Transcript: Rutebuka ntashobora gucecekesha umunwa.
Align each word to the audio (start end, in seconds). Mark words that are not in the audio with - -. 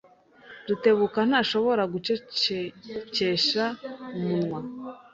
Rutebuka 0.67 1.19
ntashobora 1.29 1.83
gucecekesha 1.93 3.63
umunwa. 4.17 4.59